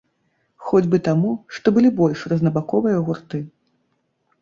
[0.69, 3.47] Хоць бы таму, што былі больш рознабаковыя гурты.